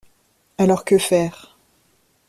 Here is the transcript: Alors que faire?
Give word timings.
Alors 0.57 0.83
que 0.83 0.97
faire? 0.97 1.59